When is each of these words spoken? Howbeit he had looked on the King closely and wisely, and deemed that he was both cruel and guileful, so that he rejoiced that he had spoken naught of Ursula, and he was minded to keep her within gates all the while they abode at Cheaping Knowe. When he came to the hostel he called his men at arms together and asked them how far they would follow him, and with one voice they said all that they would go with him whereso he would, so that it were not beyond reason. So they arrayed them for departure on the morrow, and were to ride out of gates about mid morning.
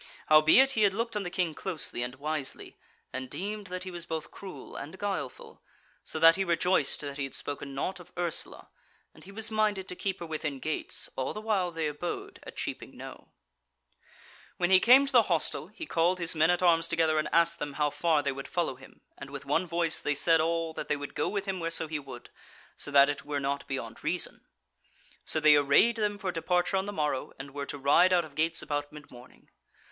Howbeit 0.29 0.71
he 0.71 0.81
had 0.81 0.95
looked 0.95 1.15
on 1.15 1.21
the 1.21 1.29
King 1.29 1.53
closely 1.53 2.01
and 2.01 2.15
wisely, 2.15 2.75
and 3.13 3.29
deemed 3.29 3.67
that 3.67 3.83
he 3.83 3.91
was 3.91 4.07
both 4.07 4.31
cruel 4.31 4.75
and 4.75 4.97
guileful, 4.97 5.61
so 6.03 6.17
that 6.17 6.37
he 6.37 6.43
rejoiced 6.43 7.01
that 7.01 7.19
he 7.19 7.23
had 7.23 7.35
spoken 7.35 7.75
naught 7.75 7.99
of 7.99 8.11
Ursula, 8.17 8.69
and 9.13 9.25
he 9.25 9.31
was 9.31 9.51
minded 9.51 9.87
to 9.87 9.95
keep 9.95 10.19
her 10.19 10.25
within 10.25 10.57
gates 10.57 11.07
all 11.15 11.33
the 11.35 11.39
while 11.39 11.69
they 11.69 11.85
abode 11.85 12.39
at 12.41 12.55
Cheaping 12.55 12.97
Knowe. 12.97 13.27
When 14.57 14.71
he 14.71 14.79
came 14.79 15.05
to 15.05 15.11
the 15.11 15.21
hostel 15.29 15.67
he 15.67 15.85
called 15.85 16.17
his 16.17 16.33
men 16.33 16.49
at 16.49 16.63
arms 16.63 16.87
together 16.87 17.19
and 17.19 17.29
asked 17.31 17.59
them 17.59 17.73
how 17.73 17.91
far 17.91 18.23
they 18.23 18.31
would 18.31 18.47
follow 18.47 18.77
him, 18.77 19.01
and 19.19 19.29
with 19.29 19.45
one 19.45 19.67
voice 19.67 19.99
they 19.99 20.15
said 20.15 20.41
all 20.41 20.73
that 20.73 20.87
they 20.87 20.97
would 20.97 21.13
go 21.13 21.29
with 21.29 21.45
him 21.45 21.59
whereso 21.59 21.87
he 21.87 21.99
would, 21.99 22.31
so 22.75 22.89
that 22.89 23.07
it 23.07 23.23
were 23.23 23.39
not 23.39 23.67
beyond 23.67 24.03
reason. 24.03 24.45
So 25.25 25.39
they 25.39 25.55
arrayed 25.55 25.97
them 25.97 26.17
for 26.17 26.31
departure 26.31 26.77
on 26.77 26.87
the 26.87 26.91
morrow, 26.91 27.33
and 27.37 27.53
were 27.53 27.67
to 27.67 27.77
ride 27.77 28.11
out 28.11 28.25
of 28.25 28.33
gates 28.33 28.63
about 28.63 28.91
mid 28.91 29.11
morning. 29.11 29.51